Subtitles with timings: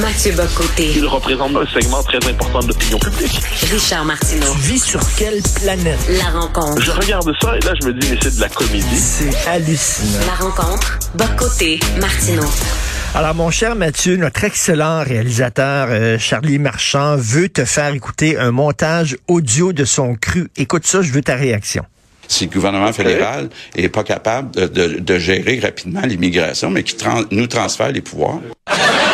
[0.00, 0.90] Mathieu Bocoté.
[0.96, 3.40] Il représente un segment très important de l'opinion publique.
[3.70, 4.46] Richard Martineau.
[4.54, 5.98] Tu vis sur quelle planète?
[6.08, 6.80] La rencontre.
[6.80, 8.96] Je regarde ça et là, je me dis, mais c'est de la comédie.
[8.96, 10.18] C'est hallucinant.
[10.26, 10.98] La rencontre.
[11.14, 11.78] Bocoté.
[12.00, 12.46] Martineau.
[13.14, 18.50] Alors, mon cher Mathieu, notre excellent réalisateur euh, Charlie Marchand veut te faire écouter un
[18.50, 20.48] montage audio de son cru.
[20.56, 21.84] Écoute ça, je veux ta réaction.
[22.28, 26.96] Si le gouvernement fédéral est pas capable de, de- de gérer rapidement l'immigration, mais qui
[27.30, 28.38] nous transfère les pouvoirs.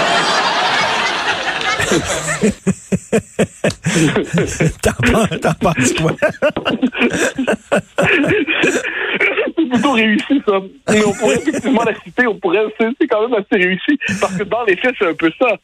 [4.83, 6.13] T'en penses- quoi?
[9.57, 10.61] c'est plutôt réussi, ça.
[10.95, 14.45] Et on pourrait effectivement la citer, on pourrait, c'est quand même assez réussi, parce que
[14.45, 15.57] dans les faits, c'est un peu ça.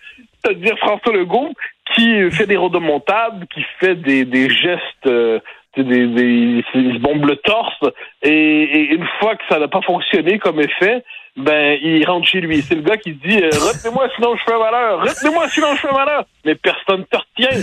[0.42, 1.52] C'est-à-dire François Legault
[1.94, 5.38] qui fait des rodomontables, qui fait des, gestes, euh,
[5.76, 7.78] des, des, il bombe le torse,
[8.22, 11.04] et une fois que ça n'a pas fonctionné comme effet,
[11.36, 12.62] ben, il rentre chez lui.
[12.62, 15.92] C'est le gars qui dit euh, Retenez-moi sinon je fais malheur, retenez-moi sinon je fais
[15.92, 16.24] malheur.
[16.44, 17.60] Mais personne ne te retient.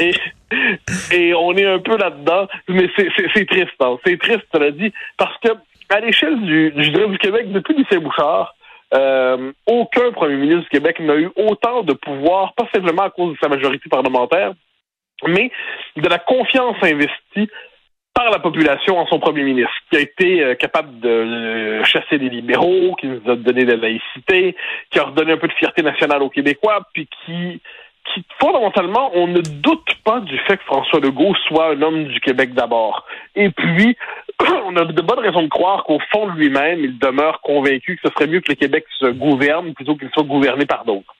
[0.00, 0.14] et,
[1.14, 2.46] et on est un peu là-dedans.
[2.68, 3.98] Mais c'est, c'est, c'est triste, hein.
[4.04, 5.50] C'est triste, cela dit, parce que
[5.90, 8.54] à l'échelle du, je dirais, du Québec, depuis Lucien Bouchard,
[8.94, 13.34] euh, aucun premier ministre du Québec n'a eu autant de pouvoir, pas simplement à cause
[13.34, 14.52] de sa majorité parlementaire,
[15.26, 15.50] mais
[15.96, 17.50] de la confiance investie
[18.18, 22.18] par la population en son premier ministre, qui a été euh, capable de euh, chasser
[22.18, 24.56] les libéraux, qui nous a donné de la laïcité,
[24.90, 27.60] qui a redonné un peu de fierté nationale aux Québécois, puis qui,
[28.12, 32.18] qui fondamentalement, on ne doute pas du fait que François Legault soit un homme du
[32.18, 33.06] Québec d'abord.
[33.36, 33.96] Et puis,
[34.66, 38.08] on a de bonnes raisons de croire qu'au fond de lui-même, il demeure convaincu que
[38.08, 41.14] ce serait mieux que le Québec se gouverne plutôt qu'il soit gouverné par d'autres.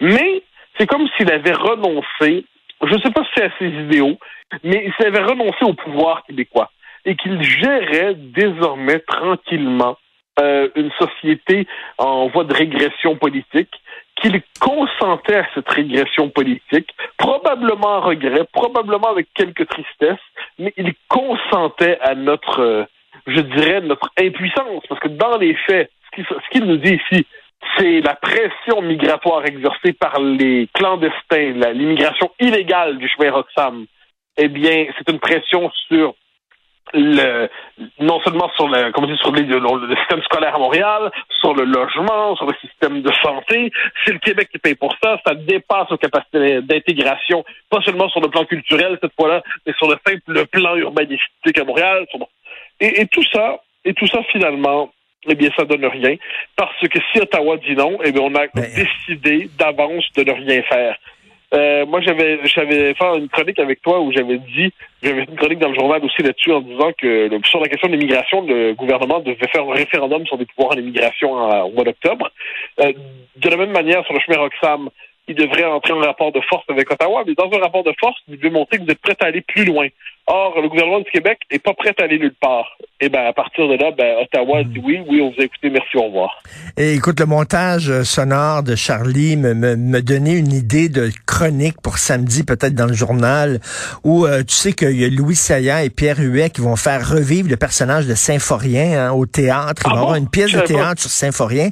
[0.00, 0.42] Mais
[0.76, 2.44] c'est comme s'il avait renoncé,
[2.82, 4.18] je ne sais pas si c'est à ses idéaux,
[4.64, 6.70] mais s'il avait renoncé au pouvoir québécois
[7.04, 9.96] et qu'il gérait désormais tranquillement
[10.38, 11.66] euh, une société
[11.98, 13.70] en voie de régression politique,
[14.20, 20.18] qu'il consentait à cette régression politique, probablement en regret, probablement avec quelques tristesses,
[20.58, 22.84] mais il consentait à notre, euh,
[23.26, 27.26] je dirais, notre impuissance, parce que dans les faits, ce qu'il nous dit ici,
[27.76, 33.86] c'est la pression migratoire exercée par les clandestins, la- l'immigration illégale du chemin Roxham.
[34.36, 36.14] Eh bien, c'est une pression sur
[36.92, 37.48] le,
[38.00, 41.10] non seulement sur le, comment dire, sur le, système scolaire à Montréal,
[41.40, 43.70] sur le logement, sur le système de santé.
[44.04, 45.20] C'est le Québec qui paye pour ça.
[45.24, 49.88] Ça dépasse nos capacités d'intégration, pas seulement sur le plan culturel cette fois-là, mais sur
[49.88, 52.06] le simple plan urbanistique à Montréal.
[52.80, 54.90] et tout ça, et tout ça finalement,
[55.28, 56.16] eh bien, ça donne rien.
[56.56, 60.32] Parce que si Ottawa dit non, eh bien, on a Ben- décidé d'avance de ne
[60.32, 60.96] rien faire.
[61.52, 64.72] Euh, moi, j'avais, j'avais fait une chronique avec toi où j'avais dit,
[65.02, 67.88] j'avais fait une chronique dans le journal aussi là-dessus en disant que sur la question
[67.88, 71.72] de l'immigration, le gouvernement devait faire un référendum sur des pouvoirs en immigration en- au
[71.72, 72.30] mois d'octobre.
[72.80, 72.92] Euh,
[73.36, 74.90] de la même manière, sur le chemin Roxham,
[75.26, 78.18] il devrait entrer en rapport de force avec Ottawa, mais dans un rapport de force,
[78.28, 79.88] vous devez montrer que vous êtes prêt à aller plus loin.
[80.32, 82.76] Or, le gouvernement du Québec n'est pas prêt à aller nulle part.
[83.00, 85.70] Et ben, à partir de là, ben, Ottawa dit oui, oui, on vous a écouté,
[85.70, 86.38] merci, au revoir.
[86.76, 91.10] Et écoute, le montage euh, sonore de Charlie me, me, me donnait une idée de
[91.26, 93.58] chronique pour samedi, peut-être dans le journal,
[94.04, 97.08] où euh, tu sais qu'il y a Louis Saillant et Pierre Huet qui vont faire
[97.10, 99.82] revivre le personnage de Symphorien hein, au théâtre.
[99.86, 100.02] Il va y Ah bon?
[100.02, 100.74] avoir une pièce de savais pas.
[100.74, 101.70] théâtre sur Symphorien.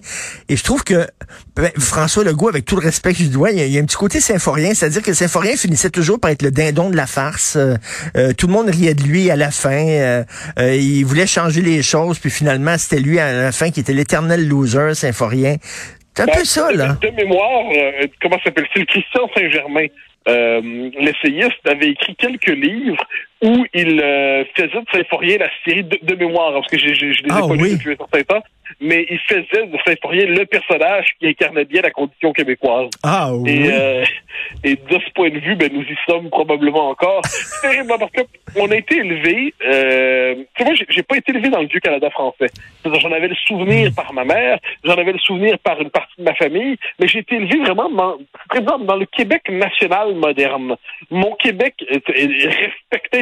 [0.49, 1.07] Et je trouve que
[1.55, 3.73] ben, François Legault, avec tout le respect que je lui dois, il y, a, il
[3.73, 6.91] y a un petit côté Symphorien, c'est-à-dire que Symphorien finissait toujours par être le dindon
[6.91, 7.55] de la farce.
[7.57, 7.77] Euh,
[8.17, 9.86] euh, tout le monde riait de lui à la fin.
[9.86, 10.25] Euh,
[10.59, 13.92] euh, il voulait changer les choses, puis finalement, c'était lui à la fin qui était
[13.92, 15.56] l'éternel loser, Symphorien.
[16.14, 16.97] C'est un Ben, peu ça, là.
[17.00, 18.86] De, de mémoire, euh, comment s'appelle-t-il?
[18.86, 19.86] Christian Saint-Germain,
[20.28, 23.04] euh, l'essayiste, avait écrit quelques livres
[23.43, 27.12] où il euh, faisait de Symphorien la série de, de mémoire, parce que j'ai- j'ai-
[27.15, 27.76] je les ai Ah pas oui.
[27.76, 28.43] depuis un certain temps,
[28.81, 32.88] mais il faisait de Symphorien le personnage qui incarnait bien la condition québécoise.
[33.04, 33.50] Ah oui.
[33.50, 34.04] Et, euh,
[34.65, 37.21] et de ce point de vue, ben, nous y sommes probablement encore.
[37.25, 38.21] C'est terrible parce que
[38.56, 39.54] on a été élevé.
[39.65, 42.47] Euh, tu moi, j'ai- pas été élevé dans le vieux Canada français.
[42.84, 46.24] J'en avais le souvenir par ma mère, j'en avais le souvenir par une partie de
[46.24, 50.77] ma famille, mais j'ai été élevé vraiment dans, dans le Québec national moderne.
[51.10, 51.98] Mon Québec euh,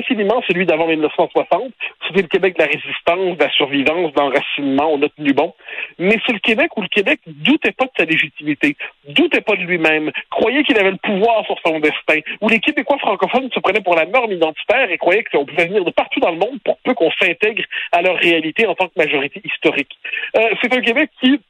[0.06, 1.72] infiniment celui d'avant 1960.
[2.06, 4.92] C'était le Québec de la résistance, de la survivance, de l'enracinement.
[4.92, 5.54] On a tenu bon.
[5.98, 8.76] Mais c'est le Québec où le Québec doutait pas de sa légitimité,
[9.08, 12.98] doutait pas de lui-même, croyait qu'il avait le pouvoir sur son destin, où les Québécois
[12.98, 16.30] francophones se prenaient pour la norme identitaire et croyaient qu'on pouvait venir de partout dans
[16.30, 17.62] le monde pour peu qu'on s'intègre
[17.92, 19.96] à leur réalité en tant que majorité historique.
[20.36, 21.40] Euh, c'est un Québec qui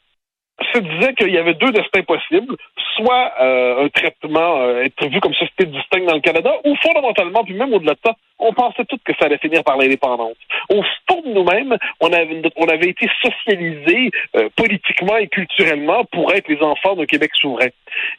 [0.73, 2.57] se disait qu'il y avait deux destins possibles,
[2.97, 7.45] soit euh, un traitement euh, être vu comme société distincte dans le Canada, ou fondamentalement,
[7.45, 8.15] puis même au-delà de ça,
[8.49, 10.37] on pensait tous que ça allait finir par l'indépendance.
[10.69, 16.33] Au fond de nous-mêmes, on avait, on avait été socialisés euh, politiquement et culturellement pour
[16.33, 17.69] être les enfants d'un Québec souverain.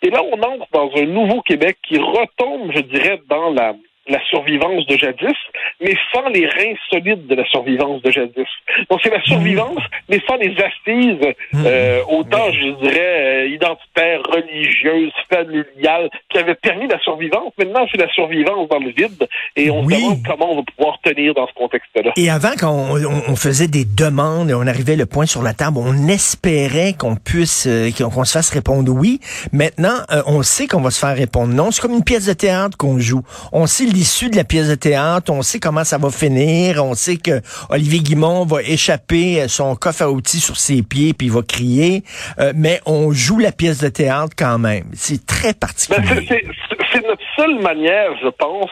[0.01, 3.73] Et là, on entre dans un nouveau Québec qui retombe, je dirais, dans la
[4.09, 5.35] la survivance de jadis,
[5.81, 8.47] mais sans les reins solides de la survivance de jadis.
[8.89, 15.11] Donc c'est la survivance, mais sans les assises, euh, autant je dirais euh, identitaires, religieuses,
[15.29, 17.53] familiales, qui avaient permis la survivance.
[17.57, 20.99] Maintenant, c'est la survivance dans le vide, et on se demande comment on va pouvoir
[21.01, 22.11] tenir dans ce contexte-là.
[22.15, 25.53] Et avant, quand on, on, faisait des demandes et on arrivait le point sur la
[25.53, 29.19] table, on espérait qu'on puisse, euh, qu'on se fasse répondre oui.
[29.51, 31.71] Maintenant, on sait qu'on va se faire répondre non.
[31.71, 33.21] C'est comme une pièce de théâtre qu'on joue.
[33.51, 36.93] On sait l'issue de la pièce de théâtre, on sait comment ça va finir, on
[36.93, 37.41] sait que
[37.71, 42.03] Olivier Guimont va échapper son coffre à outils sur ses pieds puis il va crier,
[42.37, 44.85] euh, mais on joue la pièce de théâtre quand même.
[44.93, 46.45] C'est très ben, particulier.
[46.93, 48.69] c'est notre seule manière, je pense,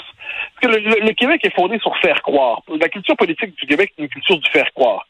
[0.61, 2.61] parce que le, le, Québec est fondé sur faire croire.
[2.79, 5.07] La culture politique du Québec est une culture du faire croire.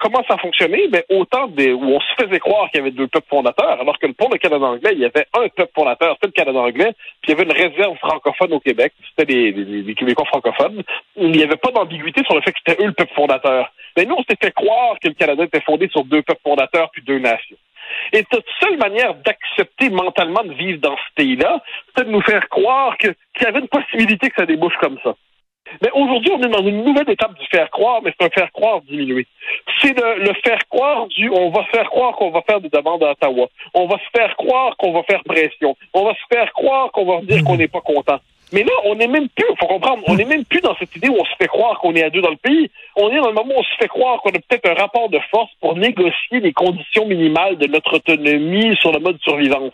[0.00, 0.88] Comment ça fonctionnait?
[0.88, 3.98] Ben, autant des, où on se faisait croire qu'il y avait deux peuples fondateurs, alors
[3.98, 6.92] que pour le Canada anglais, il y avait un peuple fondateur, c'était le Canada anglais,
[7.20, 10.82] puis il y avait une réserve francophone au Québec, c'était les, les, Québécois francophones.
[11.16, 13.70] Il n'y avait pas d'ambiguïté sur le fait que c'était eux le peuple fondateur.
[13.96, 16.90] Mais nous, on s'était fait croire que le Canada était fondé sur deux peuples fondateurs
[16.90, 17.56] puis deux nations.
[18.12, 22.48] Et toute seule manière d'accepter mentalement de vivre dans ce pays-là, c'était de nous faire
[22.48, 25.14] croire qu'il y avait une possibilité que ça débouche comme ça.
[25.82, 28.52] Mais aujourd'hui, on est dans une nouvelle étape du faire croire, mais c'est un faire
[28.52, 29.26] croire diminué.
[29.80, 33.12] C'est le, faire croire du on va faire croire qu'on va faire des demandes à
[33.12, 33.48] Ottawa.
[33.74, 35.76] On va se faire croire qu'on va faire pression.
[35.92, 38.18] On va se faire croire qu'on va dire qu'on n'est pas content.
[38.52, 41.08] Mais là, on n'est même plus, faut comprendre, on n'est même plus dans cette idée
[41.08, 42.70] où on se fait croire qu'on est à deux dans le pays.
[42.96, 45.08] On est dans le moment où on se fait croire qu'on a peut-être un rapport
[45.08, 49.72] de force pour négocier les conditions minimales de notre autonomie sur le mode survivance.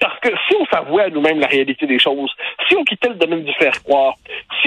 [0.00, 2.30] Parce que si on s'avouait à nous-mêmes la réalité des choses,
[2.68, 4.14] si on quittait le domaine du faire croire,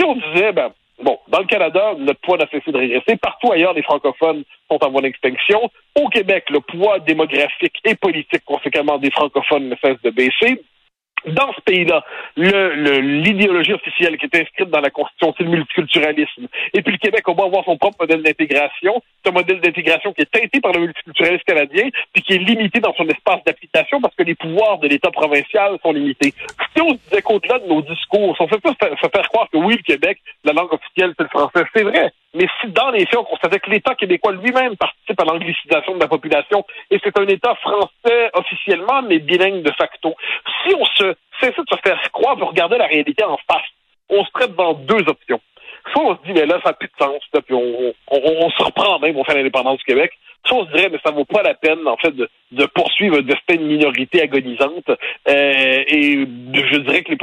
[0.02, 0.72] si on disait, ben,
[1.04, 3.18] bon, dans le Canada, notre poids n'a cessé de régresser.
[3.18, 5.70] Partout ailleurs, les francophones sont en voie d'extinction.
[5.96, 10.62] Au Québec, le poids démographique et politique, conséquemment, des francophones ne cesse de baisser
[11.26, 12.04] dans ce pays-là,
[12.38, 16.48] l'idéologie officielle qui est inscrite dans la Constitution, c'est le multiculturalisme.
[16.74, 19.02] Et puis le Québec, on va avoir son propre modèle d'intégration.
[19.24, 22.80] C'est un modèle d'intégration qui est teinté par le multiculturalisme canadien, puis qui est limité
[22.80, 26.34] dans son espace d'application parce que les pouvoirs de l'État provincial sont limités.
[26.76, 29.58] Si on se disait qu'au-delà de nos discours, on fait pas se faire croire que
[29.58, 32.12] oui, le Québec, la langue officielle, c'est le français, c'est vrai.
[32.34, 36.00] Mais si dans les faits, on constatait que l'État québécois lui-même participe à l'anglicisation de
[36.00, 40.16] la population, et c'est un État français officiellement, mais bilingue de facto,
[40.64, 43.68] si on se cessait de se faire croire de regarder la réalité en face,
[44.10, 45.42] on serait devant deux options.
[45.92, 48.64] Soit on se dit, mais là, ça n'a plus de sens, puis on, on, se
[48.64, 50.12] reprend même pour faire l'indépendance du Québec.
[50.46, 53.18] Soit on se dirait, mais ça vaut pas la peine, en fait, de, de poursuivre
[53.18, 54.90] un destin de minorité agonisante.
[54.90, 57.18] Euh, et je dirais que les,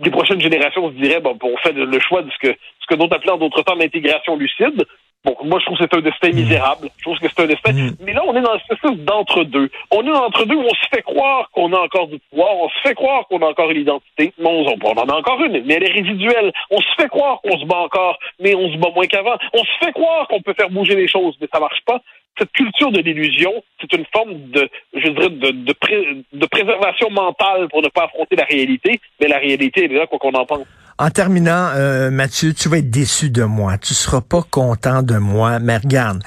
[0.00, 2.94] les prochaines générations se diraient, bon, on fait le choix de ce que, ce que
[2.94, 4.84] d'autres appelaient en d'autres temps l'intégration lucide.
[5.26, 6.36] Bon, moi, je trouve que c'est un destin mm.
[6.36, 6.88] misérable.
[6.98, 7.72] Je trouve que c'est un destin.
[7.72, 7.96] Mm.
[8.00, 9.70] Mais là, on est dans une espèce d'entre-deux.
[9.90, 12.68] On est dans entre-deux où on se fait croire qu'on a encore du pouvoir, on
[12.68, 14.32] se fait croire qu'on a encore une identité.
[14.38, 16.52] Non, on, en a encore une, mais elle est résiduelle.
[16.70, 19.36] On se fait croire qu'on se bat encore, mais on se bat moins qu'avant.
[19.52, 22.00] On se fait croire qu'on peut faire bouger les choses, mais ça marche pas
[22.38, 27.82] cette culture de l'illusion, c'est une forme de, je dirais, de, de, préservation mentale pour
[27.82, 30.66] ne pas affronter la réalité, mais la réalité, est là, quoi qu'on en pense.
[30.98, 33.76] En terminant, euh, Mathieu, tu vas être déçu de moi.
[33.76, 36.22] Tu seras pas content de moi, mais regarde.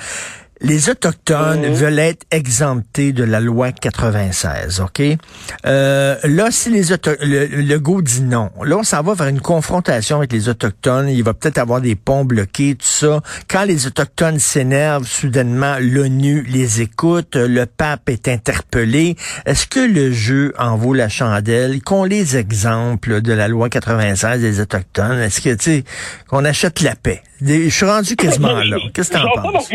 [0.62, 5.02] Les Autochtones veulent être exemptés de la loi 96, OK?
[5.66, 9.40] Euh, là, si les le, le go dit non, là, on s'en va vers une
[9.40, 11.08] confrontation avec les Autochtones.
[11.08, 13.22] Il va peut-être avoir des ponts bloqués, tout ça.
[13.48, 19.16] Quand les Autochtones s'énervent, soudainement, l'ONU les écoute, le pape est interpellé.
[19.46, 21.82] Est-ce que le jeu en vaut la chandelle?
[21.82, 25.20] Qu'on les exemples de la loi 96 des Autochtones?
[25.20, 25.84] Est-ce que, tu sais,
[26.28, 27.24] qu'on achète la paix?
[27.42, 28.78] Je suis rendu quasiment là.
[28.94, 29.72] Qu'est-ce que t'en penses?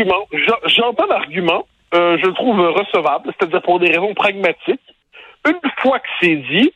[0.65, 1.65] J'entends l'argument.
[1.93, 4.81] Euh, je le trouve recevable, c'est-à-dire pour des raisons pragmatiques.
[5.47, 6.71] Une fois que c'est dit,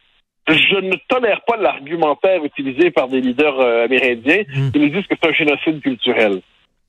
[0.47, 4.71] je ne tolère pas l'argumentaire utilisé par des leaders euh, amérindiens hmm.
[4.71, 6.41] qui nous disent que c'est un génocide culturel.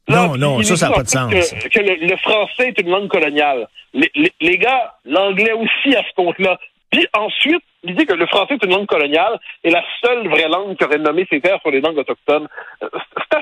[0.08, 1.32] non, non, ça, ça n'a pas de sens.
[1.32, 3.68] Que, le, français est une langue coloniale.
[3.94, 6.58] Les, les gars, l'anglais aussi à ce compte-là.
[6.90, 10.76] Puis ensuite, l'idée que le français est une langue coloniale et la seule vraie langue
[10.76, 12.48] qui aurait nommé ses terres sur les langues autochtones,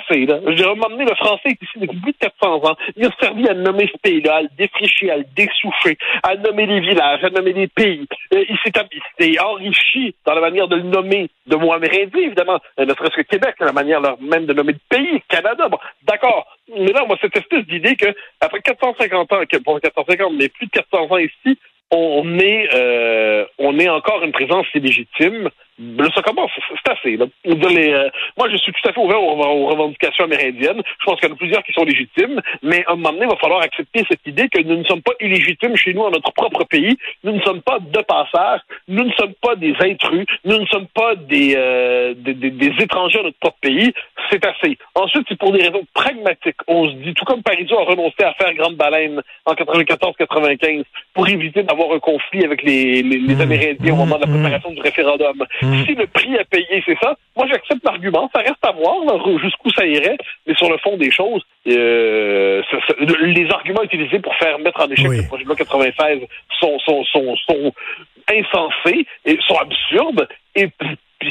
[0.09, 0.41] assez, là.
[0.47, 2.77] Je dirais, donné, le français est ici depuis plus de 400 ans.
[2.97, 6.67] Il a servi à nommer ce pays-là, à le défricher, à le dessoucher, à nommer
[6.67, 8.07] les villages, à nommer les pays.
[8.35, 12.85] Euh, il s'est enrichi dans la manière de le nommer de mots amérindiens, évidemment, euh,
[12.85, 15.69] ne serait-ce que Québec, la manière même de nommer le pays, Canada.
[15.69, 16.47] Bon, d'accord,
[16.77, 20.73] Mais là, moi, cette espèce d'idée que après 450 ans, pas 450, mais plus de
[20.73, 21.59] 400 ans ici,
[21.91, 25.49] on est, euh, on est encore une présence illégitime.
[25.79, 27.17] Là, ça commence, c'est assez.
[27.17, 27.27] Là.
[27.47, 30.83] Euh, moi, je suis tout à fait ouvert aux, revendications amérindiennes.
[31.01, 33.27] Je pense qu'il y en a plusieurs qui sont légitimes, mais à un moment donné,
[33.27, 36.11] il va falloir accepter cette idée que nous ne sommes pas illégitimes chez nous, dans
[36.11, 36.97] notre propre pays.
[37.23, 38.61] Nous ne sommes pas de passage.
[38.89, 40.27] Nous ne sommes pas des intrus.
[40.45, 43.93] Nous ne sommes pas des, euh, des, des, des, étrangers à notre propre pays.
[44.31, 44.79] C'est assez.
[44.97, 46.57] Ensuite, c'est pour des raisons pragmatiques.
[46.67, 50.83] On se dit, tout comme Paris a renoncé à faire Grande Baleine en 94-95
[51.15, 53.41] pour éviter d'avoir un conflit avec les, les, les mmh.
[53.41, 54.41] Amérindiens au moment de la mmh.
[54.41, 55.45] préparation du référendum.
[55.69, 55.85] Mm.
[55.85, 58.31] Si le prix à payer, c'est ça, moi j'accepte l'argument.
[58.35, 58.97] Ça reste à voir
[59.39, 62.63] jusqu'où ça irait, mais sur le fond des choses, euh,
[63.21, 66.21] les arguments utilisés pour faire mettre en échec le projet de loi 96
[66.61, 67.73] sont, sont, sont, sont
[68.31, 70.29] insensés et sont absurdes.
[70.55, 70.69] Et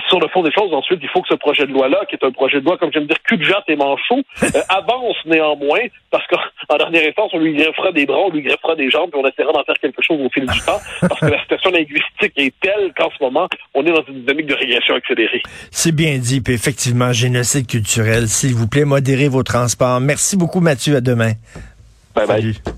[0.07, 2.23] sur le fond des choses, ensuite, il faut que ce projet de loi-là, qui est
[2.23, 5.81] un projet de loi, comme j'aime dire, cul de jatte et manchot, euh, avance néanmoins,
[6.11, 9.21] parce qu'en dernière instance, on lui greffera des bras, on lui greffera des jambes, puis
[9.23, 12.33] on essaiera d'en faire quelque chose au fil du temps, parce que la situation linguistique
[12.37, 15.41] est telle qu'en ce moment, on est dans une dynamique de régression accélérée.
[15.71, 18.27] C'est bien dit, puis effectivement, génocide culturel.
[18.27, 19.99] S'il vous plaît, modérez vos transports.
[19.99, 20.95] Merci beaucoup, Mathieu.
[20.95, 21.33] À demain.
[22.15, 22.77] Bye bye.